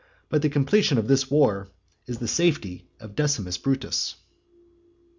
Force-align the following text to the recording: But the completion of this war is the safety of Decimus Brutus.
But 0.29 0.41
the 0.41 0.49
completion 0.49 0.97
of 0.97 1.07
this 1.07 1.29
war 1.29 1.67
is 2.07 2.17
the 2.17 2.27
safety 2.27 2.89
of 2.99 3.13
Decimus 3.13 3.59
Brutus. 3.59 4.15